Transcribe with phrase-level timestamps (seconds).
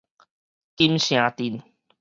[0.77, 1.61] 金城鎮